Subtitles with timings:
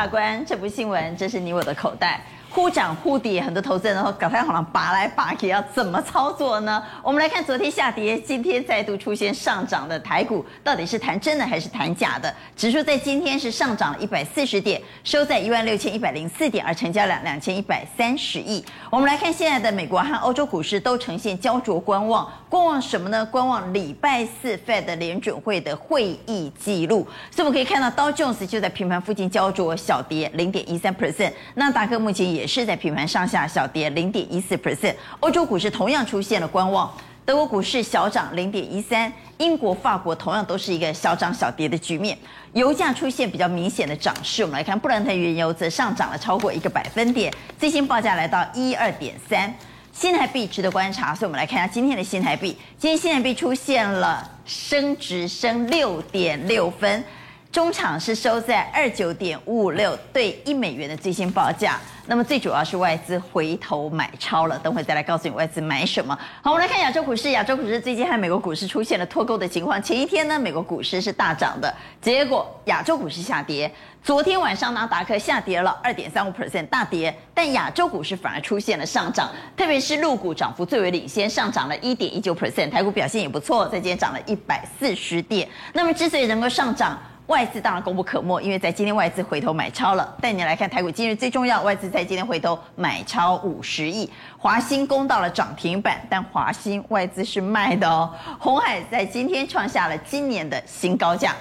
[0.00, 2.22] 大官，这不新闻，这是你我的口袋。
[2.52, 6.82] 忽涨忽跌，很多投资人都搞太好像拔来拔去，要怎么操作呢？
[7.00, 12.34] 我们来看昨天下跌，今天再度出现上涨的台股，到底是谈真的还是谈假的？
[12.56, 18.64] 指数在今天是上涨了一百四十点，收在一万六千一百零四点，而成交量两千一百三十亿。
[18.90, 23.24] 我们来看现在的美国和欧洲股市都呈现焦灼观望，观望什么呢？
[23.26, 27.06] 观望礼拜四 Fed 联准会的会议记录。
[27.30, 32.39] 所以我们可以看到道琼斯就在平盘附近焦灼小跌零点一三 percent，那达克目前也。
[32.40, 36.90] 也是在平盘上下小跌零点一四 percent，欧洲股市同样出现了观望，
[37.26, 42.16] 德国股市小涨零点一三，英国、法国同样都是一个小涨小跌的局面，
[42.54, 44.42] 油价出现比较明显的涨势。
[44.42, 49.54] 我们来看布兰特原油则上涨了超过一个百分点，最新报价来到一二点三，
[49.92, 57.04] 新台币值得观察，所以我们来看一下今天的新台币，今天新台币出现了升值，升六点六分，
[57.52, 61.80] 中场是收在二九点五五六兑一美元的最新报价。
[62.06, 66.16] 那么最主要是外资回头买超了，等会再来告诉你外资买什么。
[66.42, 69.82] 好，我们来看亚洲股市，亚洲股市最近和美国股市出现了脱钩的情况。
[69.82, 73.70] 前一天呢，美国股市是大涨的，结果亚洲股市下跌。
[74.02, 85.48] 昨天晚上纳达克下跌了二点三五 percent，大跌，但亚洲股市反而出现了上涨，特别是陆股涨幅最为领先，上涨了一点一九 percent，台股表现也不错，在今天涨了一百四十点。
[85.72, 86.98] 那么之所以能够上涨，
[87.30, 90.16] 外资当然功不可没，因为在今天外资回头买超了。
[90.20, 98.12] 带你来看台股今日最重要，外资在今天回头买超五十亿，华兴攻到了涨停板，但华兴外资是卖的哦。
[98.36, 101.32] 鸿海在今天创下了今年的新高价，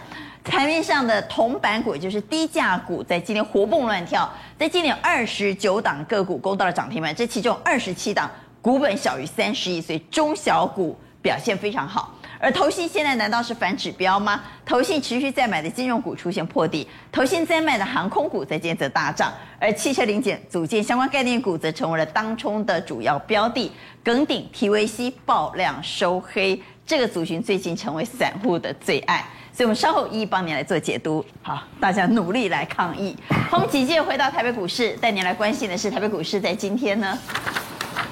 [0.43, 8.29] 台面上的铜板股就是低价股，在今天活蹦乱跳，在今年有二十九档个股攻到了涨停板，这其中二十七档
[8.61, 12.13] 股本小于三十亿，所以中小股表现非常好。
[12.39, 14.41] 而投信现在难道是反指标吗？
[14.65, 23.69] 投信持续在买的金融股出现破底，投信在卖的航空股在接着大涨，而汽车零件组件相关概念股则成为了当冲的主要标的。
[24.01, 29.17] 耿鼎、TVC 爆量收黑，这个族群最近成为散户的最爱，
[29.51, 31.23] 所以我们稍后一一帮您来做解读。
[31.41, 33.13] 好，大家努力来抗疫。
[33.49, 37.19] 好，我们紧接着回到台北股市，带您来关心的是台北股市在今天呢，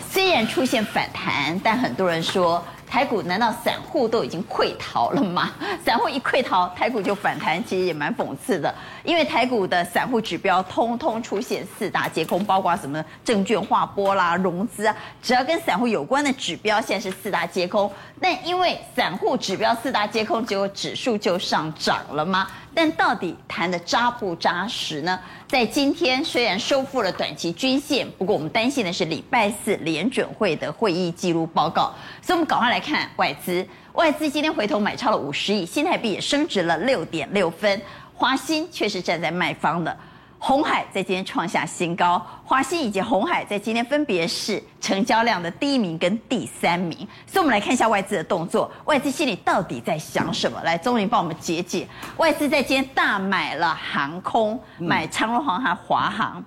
[0.10, 2.62] 虽然出现反弹，但很多人说。
[2.90, 5.52] 台股难道散户都已经溃逃了吗？
[5.86, 8.74] 散户一溃逃，台股就反弹，其实也蛮讽刺的。
[9.04, 17.92] 因为台股的散户指标通通出现四大皆空，包括什么证券划拨啦、融资啊，只要跟散户有关的指标，现在是四大皆空。
[18.20, 22.48] 但因为散户指标四大皆空，结果指数就上涨了吗？
[22.74, 25.20] 但到底谈的扎不扎实呢？
[25.48, 33.66] 在今天虽然收复了短期均线，不过我们担心的是礼拜四联准会的会议记录报告，所以我们赶快来看外资。
[33.94, 37.82] 外资今天回头买超了五十亿，新台币也升值了六点六分。
[38.14, 39.96] 华兴却是站在卖方的。
[40.40, 46.96] 红海在今天创下新高，华兴以及红海在今天分别是成交量的第一名跟第三名，
[47.26, 50.62] 所以我们来看一下外资的动作，外资心里到底在想什么？
[50.62, 51.88] 来，钟林帮我们解解。
[52.18, 56.44] 外资在今天大买了航空，买长荣航和华航，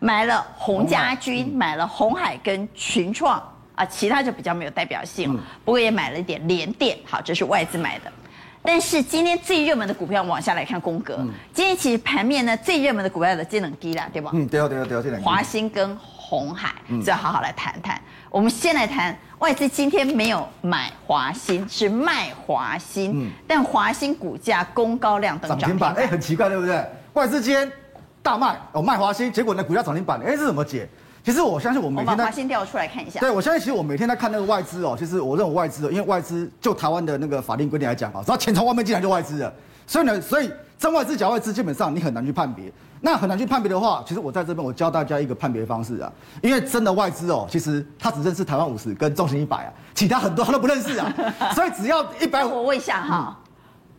[0.00, 3.42] 买了鸿家军，买了红海跟群创
[3.76, 5.32] 啊，其他就比较没有代表性，
[5.64, 6.98] 不过也买了一点联电。
[7.04, 8.10] 好，这是外资买的。
[8.62, 11.14] 但是今天最热门的股票，往下来看宫格。
[11.20, 14.32] 嗯、今天其实盘面呢，最热门的股票的这两低了，对吧？
[14.34, 15.22] 嗯，对啊，对啊，对啊，这两。
[15.22, 18.00] 华兴跟鸿海，嗯，就要好好来谈谈。
[18.28, 23.12] 我们先来谈外资今天没有买华兴，是卖华兴。
[23.26, 26.84] 嗯，但华兴股价攻高量等涨停板，哎，很奇怪，对不对？
[27.12, 27.70] 外资今天
[28.20, 30.88] 大卖哦，卖华兴，结果呢，股价涨停板，哎，这怎么解？
[31.26, 33.18] 其实我相信我每天我把华兴调出来看一下。
[33.18, 39.52] 对，我相信其实我每天在看那个外资哦，其实我认为外资，因为外资就台湾的那个法定规定来讲啊，只要钱从外面进来就外资了。
[39.88, 40.48] 所以呢，所以
[40.78, 42.72] 真外资假外资基本上你很难去判别。
[43.00, 46.12] 那很难去判别的话，其实我在这边我教大家一个判别方式啊。
[46.40, 51.12] 因为真的外资哦，其实他只认识台湾五十跟中型一百啊，其他很多他都不认识啊。
[51.56, 53.36] 所以只要一百五，我问一下哈，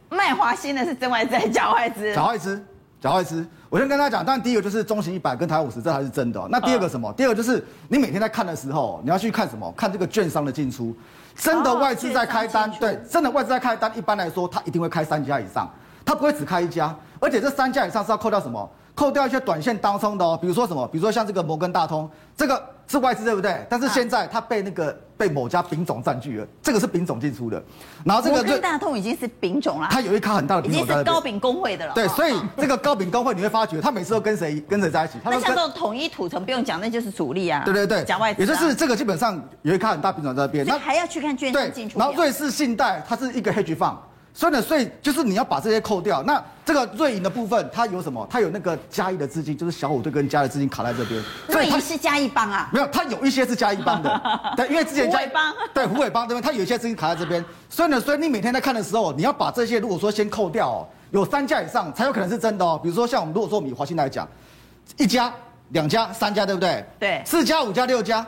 [0.09, 2.15] 卖华兴的是真外资还是假外资？
[2.15, 2.65] 假外资。
[2.99, 6.47] 假外资，我先跟大家讲，但第一个就是中型一百跟台湾五十，这还是真的、喔。
[6.49, 7.13] 那第二个什么？
[7.13, 9.71] 第二个就是你每天在看的时候，你要去看什么？
[9.77, 10.95] 看这个券商的进出，
[11.35, 15.69] 真的外资在开单，对，真的外资在开单，一般来说，他一定会开三家以上，
[16.03, 18.67] 他不会只开一家，而且这三家以上是要扣掉什么？
[18.97, 20.87] 扣掉一些短线当冲的哦，比如说什么？
[20.87, 23.63] 比如说像这个摩根大通，这个是外资对不对？
[23.69, 27.61] 但是现在它被那个被某家丙种占据了，这个是丙种进出的。
[28.03, 31.93] 然后这个摩根大通已经是丙种了，它有一卡很大的丙种，已经是高丙工会的了。
[31.93, 35.19] 对，所以这个高丙工会你会发觉，他每次都跟谁跟谁在一起。
[35.23, 37.61] 那像这种统一土层不用讲，那就是主力啊。
[37.65, 40.65] 对对对，讲外资，也就是这个基本上有一卡很大丙种在那边。
[40.65, 41.99] 那还要去看券商进出。
[41.99, 43.93] 然后瑞士信贷它是一个 hedge fund。
[44.37, 46.21] 所以呢，所以就是你要把这些扣掉。
[46.21, 48.23] 那这个瑞银的部分，它有什么？
[48.29, 51.19] 它有那个嘉义的资金，就是小虎队跟嘉义的资金卡在这边。
[51.47, 52.69] 瑞银是嘉义帮啊？
[52.71, 54.21] 没有，它有一些是嘉义帮的。
[54.55, 57.43] 对，因为之前嘉义帮对虎尾帮这边，它有一些资金卡在这边。
[57.67, 62.79] 所以呢，所以你每天在看的时候，你要把这些如果说先扣掉哦，有三家以上才有可能是真的哦。
[62.83, 64.27] 比如说像我们如果说我们以华兴来讲，
[64.97, 65.33] 一家、
[65.69, 66.85] 两家、三家，对不对？
[66.99, 67.23] 对。
[67.25, 68.23] 四家、五家、六家。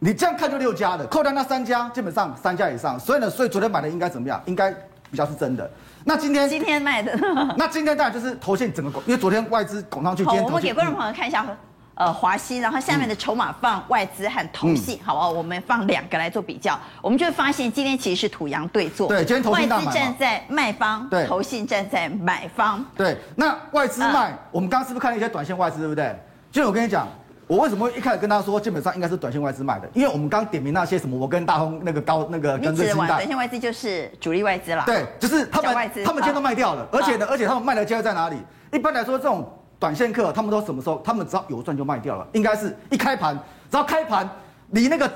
[0.00, 3.00] 你这样看就六家的，扣掉那三家，基本上三家以上。
[3.00, 4.38] 所以呢，所以昨天买的应该怎么样？
[4.44, 4.70] 应该
[5.14, 5.70] 比较是真的。
[6.02, 7.16] 那今天今天卖的，
[7.56, 10.24] 那今天当然就是投信整个，因为昨天外资拱上去。
[10.24, 11.46] 好，我们给观众朋友看一下，
[11.94, 15.30] 呃，华西，然后下面的筹码放外资和投信，嗯、好不好？
[15.30, 19.06] 我们放两个来做比较，我们就会发现今天其实是土洋对坐。
[19.06, 22.84] 对，今天投信外资站在卖方，对，投信站在买方。
[22.96, 26.18] 对，那外资卖，呃、我们刚刚是不是看了一些短线外资，对不对？
[26.50, 27.06] 就我跟你讲。
[27.46, 29.88] 我为什么一开始跟他说，基本上应该是短线外资卖的？
[29.92, 34.82] 因为我们刚刚点名那些什么，我跟大红那个高那个跟瑞信短线外资就是主力外资了。
[34.86, 35.74] 对，就是他们
[36.04, 38.36] 他们今天都卖掉了，而且呢，而且他们卖的价位在哪里？
[38.72, 39.46] 一般来说，这种
[39.78, 41.02] 短线客他们都什么时候？
[41.04, 43.38] 他们只要有赚就卖掉了，应该是一开盘，
[43.70, 44.26] 只要开盘
[44.70, 45.10] 离那个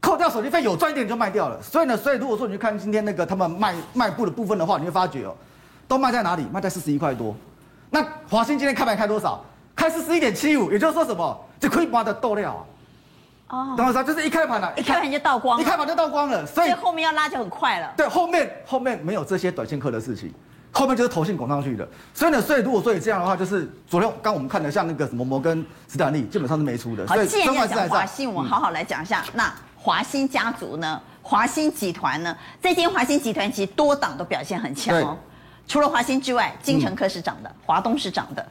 [0.00, 1.60] 扣掉手续费有赚一点就卖掉了。
[1.60, 5.34] 所以呢，所以如果说你去看今天那个他们卖卖部的部分的话，你会发觉哦，
[5.88, 6.46] 都卖在哪里？
[6.52, 7.34] 卖在四十一块多。
[7.90, 9.44] 那华兴今天开盘开多少？
[9.74, 11.38] 开四十一点七五，也就是说什么？
[11.58, 12.62] 就可以把它倒掉啊！
[13.48, 14.04] 哦，懂我意思？
[14.04, 17.92] 就是一开盘了，一开盘就倒光，一开盘就倒光了，所以后面要拉就很快了。
[17.96, 20.34] 对，后面后面没有这些短线客的事情，
[20.72, 21.88] 后面就是投信拱上去的。
[22.12, 27.06] 所以呢，所以如果说你这样的话，就是昨天刚我们看的像那个什么摩根斯坦利，基本上是没出的。
[27.06, 29.22] 好，既然要讲华兴，我们好好来讲一下。
[29.28, 31.00] 嗯、那华兴家族呢？
[31.22, 32.36] 华兴集团呢？
[32.60, 35.16] 这间华兴集团其实多档都表现很强哦。
[35.68, 38.44] 除了华兴之外，金城科是涨的，华、嗯、东是涨的。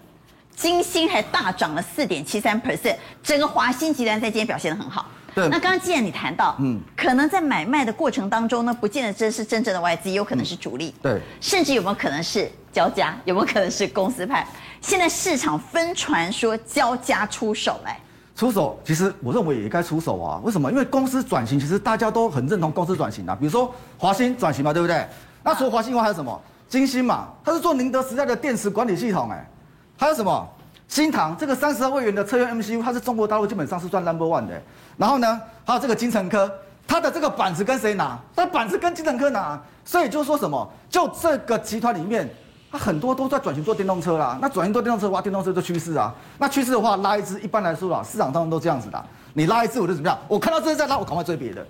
[0.55, 5.05] 金星还大涨了四点七三 percent，整个华兴集团在今天表现的很好。
[5.33, 10.95] 对，那刚刚既然你谈到，嗯，可能在买卖的过程当中呢，不见得这是真正的外资，有可能是主力。
[11.01, 13.13] 嗯、对，甚至有没有可能是交加？
[13.25, 14.47] 有没有可能是公司派？
[14.79, 17.99] 现在市场分传说交加出手来，
[18.33, 20.39] 出手，其实我认为也该出手啊。
[20.41, 20.71] 为什么？
[20.71, 23.35] 因为公司转型，其实大家都很认同公司转型啊。
[23.37, 25.05] 比如说华兴转型嘛，对不对？
[25.43, 26.41] 那除了华兴以外还有什么？
[26.69, 29.49] 金星嘛，它是做宁德时代的电池管理系统、欸，哎。
[29.97, 30.47] 还有什么？
[30.87, 34.61] 新唐这个三十二位元的车用 MCU，它是中国大陆基本上是算 number one 的。
[34.97, 36.49] 然后呢，还有这个精成科，
[36.87, 38.17] 它的这个板子跟谁拿？
[38.35, 39.59] 它板子跟精成科拿。
[39.83, 40.67] 所以就是说什么？
[40.89, 42.29] 就这个集团里面，
[42.71, 44.37] 它很多都在转型做电动车啦。
[44.41, 46.13] 那转型做电动车，哇，电动车就趋势啊。
[46.37, 49.03] 那趋势的话，拉一支一般来说啦，市场当中都这样子的。
[49.33, 50.17] 你拉一支我就怎么样？
[50.27, 51.65] 我看到这支在拉，我赶快追别的。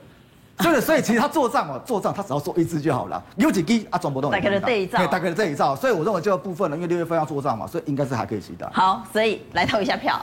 [0.59, 4.31] 所以，所以其实他做账哦，做账他只要做一支就好了，有几支啊，转不动。
[4.31, 5.75] 大概的这一兆，大概的这一兆。
[5.75, 8.65] 所以我认为这个部分呢，因为六月份要做账嘛，所以应该是还可以期待。
[8.71, 10.17] 好，所以来投一下票，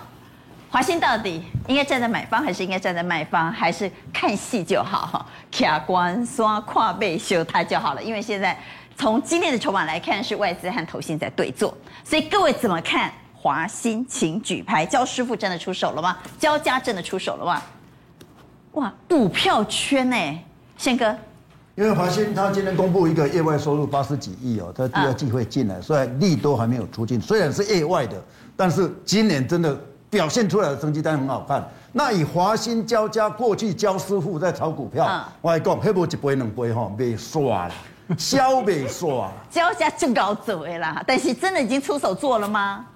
[0.70, 5.26] 华兴到底应该站在买方，还是应该站在卖方，还是看戏就好哈？
[5.50, 8.02] 卡关刷跨背修它就好了。
[8.02, 8.58] 因为现在
[8.96, 14.05] 从今天的筹码来看，是外资和投信在对坐，所以各位怎么看华兴？
[14.08, 16.17] 请举牌，焦师傅真的出手了吗？
[16.38, 17.62] 焦家真的出手了吗？
[18.72, 20.16] 哇，股票圈呢，
[20.76, 21.14] 宪哥。
[21.74, 27.20] 因为华兴他今天公布一个业外收入八十几亿哦，他第二季会进来，所以利多还没有出尽。
[27.20, 28.22] 虽然是业外的，
[28.56, 29.78] 但是今年真的
[30.10, 31.66] 表现出来的成绩单很好看。
[31.92, 37.74] 那以华兴交家过去焦师傅在炒股票，我来讲，黑不一杯两杯哈，被刷了，
[38.17, 39.31] 消被刷。
[39.50, 42.86] 焦家就搞走的啦，但是真的已经出手做了吗？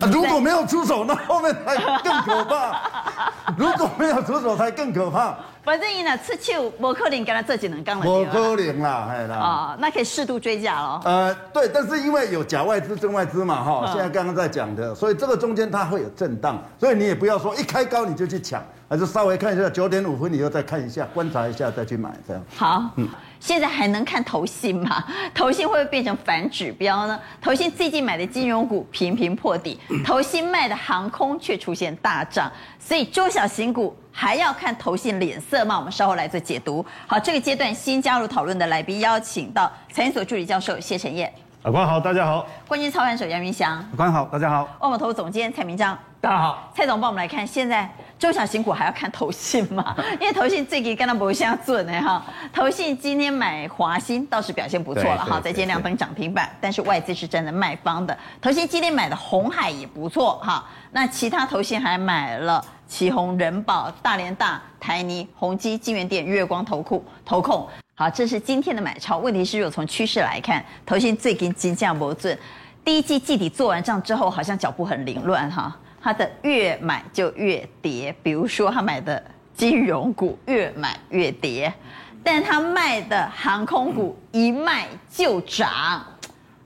[0.00, 2.80] 啊，如果没有出手，那后面才更可怕。
[3.56, 5.34] 如果没有出手，才更可怕。
[5.64, 8.06] 反正伊呢，吃酒无可能跟他这几能刚了。
[8.06, 9.36] 无可能啦，哎啦。
[9.36, 11.00] 啊，那可以适度追价咯。
[11.04, 22.42] 呃，对，但是因为有假外资、真外资嘛，哈，现在刚刚在讲的，所以这个中间它会有震荡，所以你也不要说一开高你就去抢，还是稍微看一下九点五分，以后再看一下，观察一下再去买，这样。
[22.56, 23.08] 好，嗯。
[23.40, 25.04] 现在还能看投信吗？
[25.32, 27.16] 投信会不会变成反指标呢？
[27.40, 32.50] 投信最近买的金融股频频破底，投信卖的航空却出现大涨，
[32.80, 35.78] 所以中小型股还要看投信脸色吗？
[35.78, 36.84] 我们稍后来做解读。
[37.06, 41.32] 好，这个阶段新加入讨论的来宾，邀请到财经所助理教授谢晨燕。
[41.60, 42.46] 法官好，大家好。
[42.68, 43.82] 冠军操盘手杨云翔。
[43.90, 44.68] 法官好，大家好。
[44.78, 45.98] 万宝投总监蔡明章。
[46.20, 46.72] 大家好。
[46.72, 47.90] 蔡总帮我们来看现在。
[48.16, 49.94] 中小型股还要看投信嘛？
[50.20, 52.22] 因为投信最近跟他不相准呢哈。
[52.52, 58.16] 投信今天买华兴倒是表现不错了哈，在今天亮灯涨停板，但是外资是站在卖方的。
[58.40, 67.68] 投信今天买的红海也不错哈，那其他投信还买了旗宏、人保、大连大、台泥、宏基、金源店、月光投库、投控。
[67.98, 69.18] 好，这是今天的买超。
[69.18, 72.38] 问题是，如果从趋势来看，投信最近金价不准，
[72.84, 75.76] 第一季季底做完账之后，好像脚步很凌乱哈。
[76.00, 79.20] 他的越买就越跌，比如说他买的
[79.52, 81.74] 金融股越买越跌，
[82.22, 86.06] 但他卖的航空股一卖就涨，啊，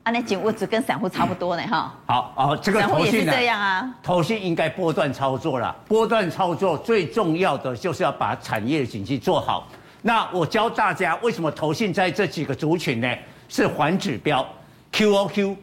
[0.05, 1.95] 那景物质跟散户差不多呢，哈。
[2.05, 3.95] 好，哦，这个散户也是投信这样啊。
[4.03, 9.67] 投信应该波段操作了，波段操作最重要的就是要把产业景气做好。
[10.03, 13.09] 那我教大家为什么投信在这几个族群呢？
[13.49, 14.47] 是环指标
[14.93, 15.55] QOQ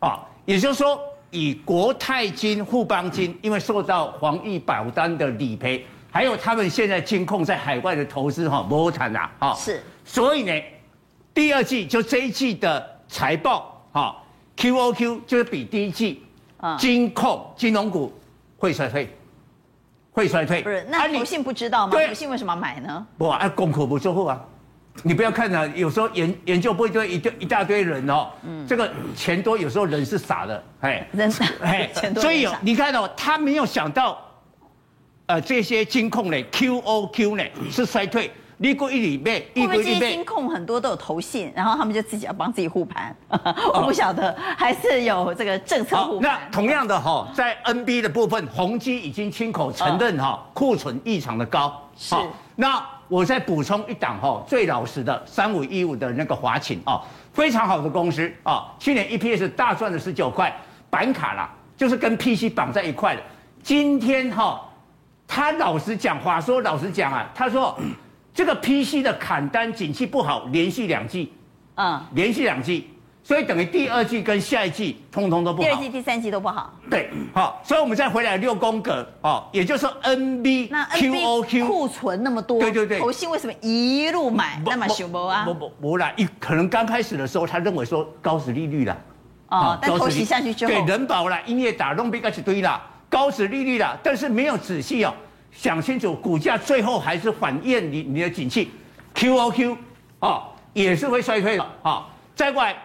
[0.00, 1.00] 啊，也就是说
[1.30, 10.62] 以国泰金、富邦金，因为受到防疫保单的理赔，还有他们现在金控在海外的投资哈，摩坦呐，哈，是，所以呢，
[11.32, 14.16] 第二季就这一季的财报哈
[14.56, 16.22] ，QOQ 就是比第一季
[16.56, 16.76] 啊。
[16.76, 18.12] 金控金融股
[18.58, 19.08] 会衰退。
[20.16, 20.82] 会衰退，不是？
[20.88, 21.92] 那你投信不知道吗？
[21.92, 23.06] 对投信为什么要买呢？
[23.18, 24.42] 不啊，功课不售后啊！
[25.02, 34.18] 你不要看啊，有时候研研究部一堆一堆一大堆人哦，嗯，这个钱多，有时候人是傻的，哎， 人傻，哎，钱多所以有你看到、哦、他没有想到，
[35.26, 43.14] 呃，这些金控呢，QOQ 呢是衰退，一个一里面，会不会这些一个一里面，金控很多都有投信，然后他们就自己要帮自己护盘？
[43.74, 46.30] 我不晓得，还是有这个政策好护，盘。
[46.30, 51.82] 那同样的哈，在 NB 的部分，宏基已经亲口承认哈，库存异常的高。
[51.96, 57.00] 是好，那我再补充一档哈，最老实的三五一五的那个华勤啊，
[57.32, 60.54] 非常好的公司啊，去年 EPS 大赚了十九块，
[60.90, 63.22] 板卡啦，就是跟 PC 绑在一块的。
[63.62, 64.60] 今天哈，
[65.26, 67.76] 他老实讲话说，老实讲啊，他说
[68.36, 71.32] 这个 PC 的砍单景气不好，连续两季，
[71.76, 72.90] 嗯，连续两季。
[73.22, 75.66] 所以等于第二季跟下一季通通都不好。
[75.66, 76.72] 第二季、第三季都不好。
[76.90, 85.44] 对，好，所以我们再回来六宫格哦，也就是说 NB、那 QOQ 库存那么多，对对对，投信为什么一路买那么凶不啊？
[85.46, 88.96] 不不不啦，一可能刚开始的时候，他认为说高殖利率啦，
[89.48, 95.12] 哦，但投洗下去之后，对人保啦、音乐打弄比较一堆啦，高殖利率啦，但是没有仔细哦
[95.56, 98.70] 想清楚，股价最后还是反映你你的景气
[99.14, 99.76] ，QOQ
[100.20, 100.44] 哦
[100.74, 102.76] 也是会衰退的，好，再过来。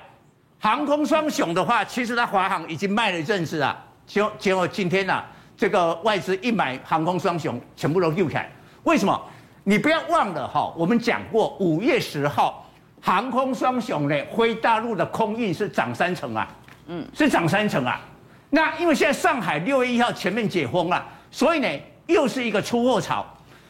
[0.58, 5.26] 航空双雄的话，其实它华航已经卖了一阵子啊，结结果今天呐、啊，
[5.58, 8.50] 这个外资一买航空双雄，全部都救起来。
[8.84, 9.20] 为什么？
[9.64, 12.70] 你不要忘了哈，我们讲过五月十号，
[13.02, 16.48] 航空双雄呢，飞大陆的空运是涨三成啊，
[16.88, 18.00] 嗯，是涨三成啊。
[18.52, 21.68] 那因为现在上海六月一号全面解封了，所以呢，
[22.12, 23.26] 又是一个出货潮，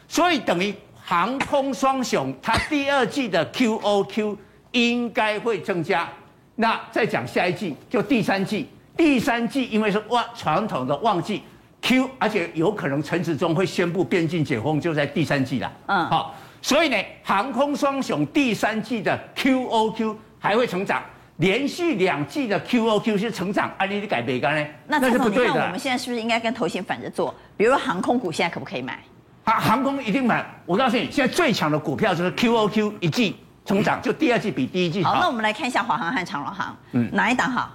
[0.08, 4.36] 所以等于航空双雄它第二季的 QOQ
[4.72, 6.08] 应该会增加。
[6.56, 8.68] 那再讲下一季，就第三季。
[8.96, 11.42] 第三季因为是旺传统的旺季
[11.80, 15.72] ，Q，而且有可能陈时中会宣布边境解封，就在第三季了。
[15.86, 21.02] 嗯，好，所以呢，航空双雄第三季的 QOQ 还会成长，
[21.36, 24.66] 连续两季的 QOQ 是成长，啊，你的改北干呢？
[24.86, 25.64] 那这是不对的。
[25.64, 27.34] 我们现在是不是应该跟投信反着做？
[27.56, 28.98] 比如说航空股现在可不可以买？
[29.44, 30.44] 啊，航空一定买。
[30.66, 33.36] 我告诉你，现在最强的股票就是 QOQ 一季。
[33.64, 35.12] 成长就第二季比第一季好。
[35.12, 37.70] 好，那我们来看一下华航和长荣航，嗯，哪一档好？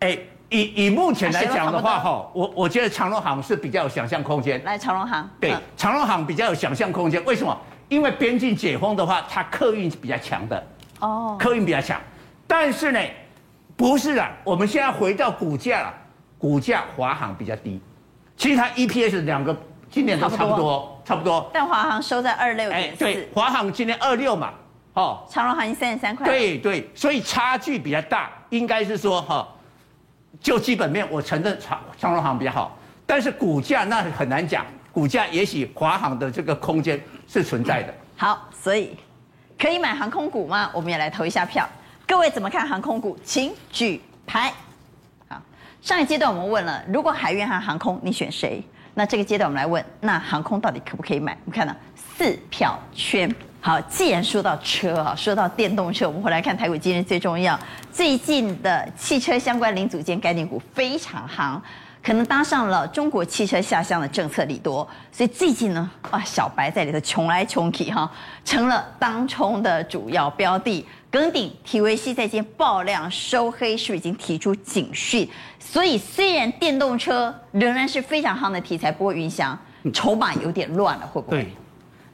[0.00, 0.18] 哎，
[0.50, 4.62] 以以目前来讲的话，哈，我我觉得长荣航是比较有想象空间。
[4.64, 7.24] 来，长荣航，对，嗯、长荣航比较有想象空间。
[7.24, 7.58] 为什么？
[7.88, 10.66] 因为边境解封的话，它客运是比较强的。
[11.00, 11.98] 哦，客运比较强，
[12.46, 13.00] 但是呢，
[13.76, 14.30] 不是啊。
[14.44, 15.94] 我们现在回到股价了，
[16.38, 17.80] 股价华航比较低，
[18.36, 19.56] 其实它 EPS 两个
[19.90, 21.50] 今年都差不多，差不多。
[21.52, 23.04] 但华航收在二六点四。
[23.04, 24.50] 对，华航今年二六嘛。
[24.94, 26.24] 哦，长荣航三十三块。
[26.26, 29.48] 对对，所以差距比较大，应该是说哈，
[30.40, 37.92] 就基本面我承认长长荣航比较好，但是股价那很难讲，股价也许华航的这个空间是存在的。
[38.16, 38.96] 好，所以
[39.58, 40.70] 可以买航空股吗？
[40.72, 41.68] 我们也来投一下票。
[42.06, 43.18] 各位怎么看航空股？
[43.24, 44.52] 请举牌。
[45.26, 45.40] 好，
[45.80, 48.62] 上一阶段我们问了，如果海运和航空，你选谁？
[48.92, 51.32] 那这个阶段我们来问，那航空到底可不可以买？
[51.44, 53.34] 我们看到四票圈。
[53.60, 57.58] 好，既然说到车啊，说到电动车，我们回来看台股今日最重要。
[57.90, 61.60] 最近的汽车相关零组件概念股非常行，
[62.04, 68.10] 可能搭上了中国汽车下乡的政策利多，所以最近呢，哇，小白在里头穷来穷去哈，
[68.44, 70.84] 成了当冲的主要标的。
[71.10, 75.26] 耿鼎、体维 C 在今天爆量收黑，是不是已经提出警讯？
[75.58, 79.58] 所以虽然电动车仍然是非常夯的题材，不过云翔
[79.90, 81.48] 筹码有点乱了，会不会？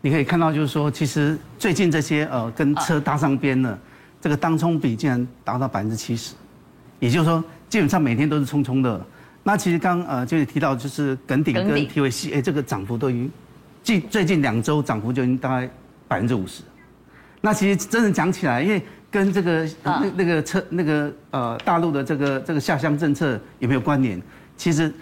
[0.02, 3.76] 你可以看到，就是说，其实最近这些呃跟车搭上边的，
[4.20, 6.35] 这个当冲比竟然达到百分之七十，
[7.00, 9.04] 也就是说，基本上每天都是冲冲的。
[9.42, 13.30] 那其实刚呃就是提到，就是耿鼎跟 TVC，哎，这个涨幅都已经
[13.82, 15.70] 近最近两周涨幅就已经大概
[16.06, 16.62] 百分之五十。
[17.40, 24.20] 那其实真的讲起来，因为跟这个那那个车那个呃大陆的这个这个下乡政策有没有关联？
[24.56, 24.92] 其实。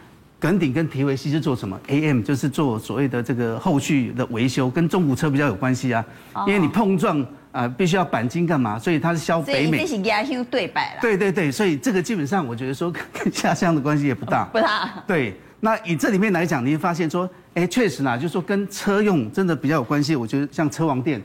[0.40, 6.04] 耿鼎跟提维西是做什么？AM 就是做所谓的这个后续的维修，跟中古车比较有关系啊。
[6.46, 8.78] 因为你碰撞啊、呃，必须要钣金干嘛？
[8.78, 9.78] 所以它是销北美。
[9.78, 11.00] 这是对白了。
[11.00, 14.44] 对对对，所以这个基本上我觉得说 跟下乡的关系也不大。
[14.52, 14.90] 不大。
[15.06, 20.14] 对，那以这里面来讲，你会发现说，哎，确实呢，就是说跟车用真的比较有关系。
[20.14, 21.22] 我觉得像车王店，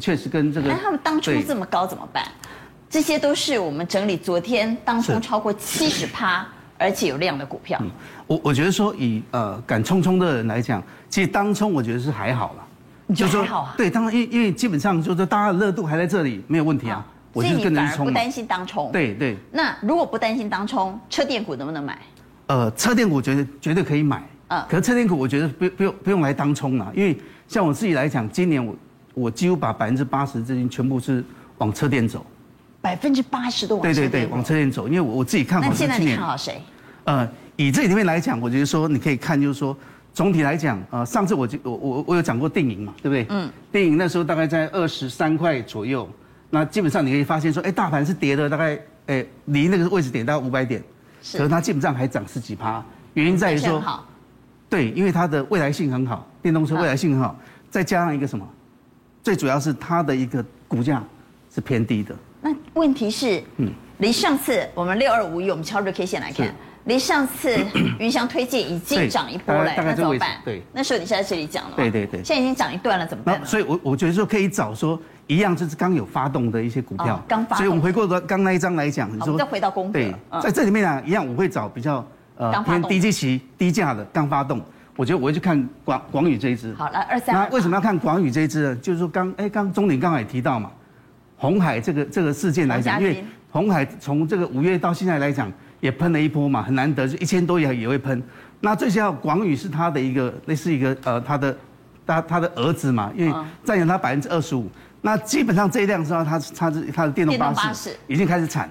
[0.00, 0.68] 确实跟这个。
[0.68, 2.24] 那他们当初这么高怎么办？
[2.88, 6.46] 这些都是我们整理昨天当冲超过七十趴，
[6.78, 7.78] 而且有量的股票。
[7.82, 7.90] 嗯、
[8.28, 12.65] 我我觉得说以呃敢冲冲的人来讲，其实当冲我觉得是还好了。
[13.08, 13.74] 你就说好啊？
[13.76, 17.04] 对，当然，因因为基本上就是大家的热度还在这里，没有问题啊。
[17.32, 18.90] 所以你反而不担心当冲？
[18.90, 19.36] 对对。
[19.52, 21.98] 那如果不担心当冲，车电股能不能买？
[22.46, 24.22] 呃，车电股绝对绝对可以买。
[24.48, 24.64] 嗯。
[24.68, 28.74] 可是车电股我觉得不不用不用来当冲了，因为像我自己来讲，今年我
[29.12, 31.22] 我几乎把百分之八十资金全部是
[31.58, 32.24] 往车电走。
[32.80, 34.00] 百分之八十都往车电走。
[34.00, 35.68] 对对对，往车电走，因为我我自己看好。
[35.68, 36.60] 那现在你看好谁？
[37.04, 39.76] 呃，以这里面来讲，我觉得说你可以看，就是说。
[40.16, 43.26] 总体来讲，呃，上次我就我我我有讲过电影嘛，对不对？
[43.28, 43.50] 嗯。
[43.70, 46.08] 电影那时候大概在二十三块左右，
[46.48, 50.82] 那基本上你可以发现说，哎，大盘是跌的，大概哎离那个位置点大概五百点，
[51.20, 51.36] 是。
[51.36, 52.82] 可是它基本上还涨十几趴，
[53.12, 53.84] 原因在于说，
[54.70, 57.38] 对，因为它的未来性很好，电动车未来性很好，
[57.70, 58.48] 再加上一个什么，
[59.22, 61.04] 最主要是它的一个股价
[61.54, 62.16] 是偏低的。
[62.40, 66.54] 那问题是，嗯，离上次我们六二五一，我们敲日 K 线来看。
[66.86, 67.56] 离上次
[67.98, 70.36] 云翔推荐已经涨一波了，那怎么办？
[70.44, 71.74] 对，那时候你是在这里讲的吗？
[71.76, 72.22] 对对对。
[72.22, 73.44] 现在已经涨一段了，怎么办？
[73.44, 77.58] 所以我我觉得说可以找说一样，就是刚有发动的一些股票，刚发动。
[77.58, 84.60] 所以我们回过个刚那一张来讲，你说再回到公对，在这里面啊，一样我会找比较呃偏低基期、低价的刚发动。
[84.94, 86.72] 我觉得我会去看广广宇这一支。
[86.74, 87.34] 好，来二三。
[87.34, 88.76] 那为什么要看广宇这一支呢？
[88.76, 90.70] 就是说刚哎刚钟鼎刚才也提到嘛，
[91.36, 95.52] 红海这个这个事件来讲，因为红海从这个五月到现在来讲。
[95.80, 98.22] 也喷了一波嘛，很难得，就一千多也也会喷。
[98.60, 101.56] 那最主要广宇是他的一个类似一个呃他的
[102.06, 104.68] 他他的儿子嘛，因为占有他百分之二十五。
[105.02, 108.68] 那基本上这一辆车他他他是他的电动巴士已经开始产。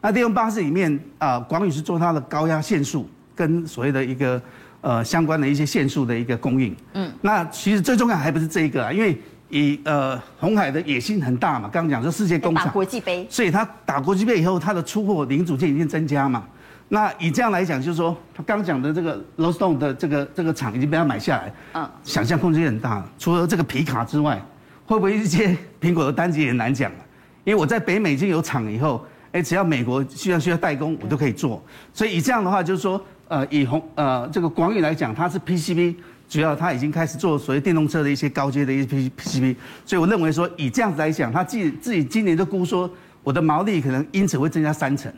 [0.00, 4.40] 那电动巴士里面啊，广宇是做它的高压线束跟所谓的一个
[4.80, 6.76] 呃相关的一些线束的一个供应。
[6.92, 7.10] 嗯。
[7.20, 9.18] 那其实最重要还不是这一个啊，因为。
[9.50, 16.44] 以呃红海的野心很大嘛，刚刚讲说世界工厂，打国际杯，所以他打国际杯以后，他的出货零组件已经增加嘛。
[16.88, 23.04] 那以这样来讲，就是说他刚讲的这个 Roseton 的这个这个厂已经被他买下来，嗯，想象空间很大。
[23.18, 24.40] 除了这个皮卡之外，
[24.86, 26.98] 会不会一些苹果的单子也难讲了？
[27.44, 31.62] 因为我在北美已经有厂以后，哎，只要美国需要需要代工，我都可以做。
[31.92, 35.94] 所以以这样的话，就是说，呃，以红呃这个广宇来讲，它是 PCB。
[36.34, 39.54] 主要他已经开始做所谓电动车的一些高阶的一些 PCB，
[39.86, 42.90] 所以我认为说以这样子来讲，他自己自己今年就估说
[43.22, 45.12] 我的毛利可能因此会增加三成，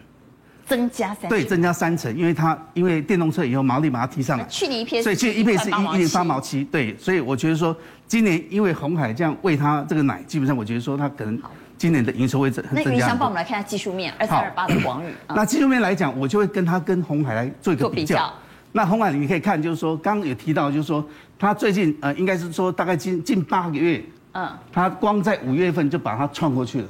[0.66, 1.30] 增加三成。
[1.30, 7.74] 对，增加三成，因为它因为电动车以后毛利把它提上来，去年一片，所以去年一片是一一点八毛七，对，所以我觉得说
[8.06, 11.40] 今年因为红海这样喂它这个奶，基本上我觉得说它可能
[11.78, 12.62] 今年的营收会增。
[12.72, 18.30] 那云翔帮我们来看一下技术面，二三二八的广宇，那技术面来讲，我就会跟它跟红海来做一个比较。
[18.76, 21.02] 那红海你可以看，就是说刚刚有提到，就是说
[21.38, 26.88] 它最近呃，应该是说大概近近八个月，嗯，它光在五月份就把它创过去了。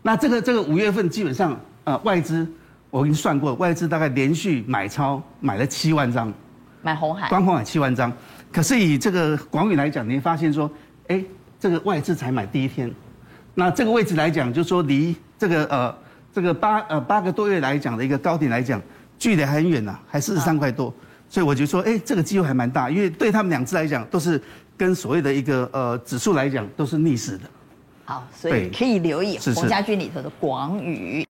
[0.00, 2.50] 那这个这个五月份基本上呃外资
[2.88, 6.32] 我已经算过，外资大概连续买超买了七万张，
[6.80, 8.10] 买红海，光红海七万张。
[8.50, 10.70] 可是以这个广宇来讲，你会发现说，
[11.08, 11.22] 哎，
[11.60, 12.90] 这个外资才买第一天，
[13.54, 15.94] 那这个位置来讲，就是说离这个呃
[16.32, 18.80] 这个八呃八个多月来讲的一个高点来讲。
[19.18, 20.92] 距离还很远呢、啊，还四十三块多，
[21.28, 24.40] 所以我就说，哎，这个机会还蛮大，因为对他们两只来讲，都是
[24.76, 27.44] 跟所谓的一个呃指数来讲，都是逆势的。
[28.04, 31.26] 好，所以可以留意洪家军里头的广宇。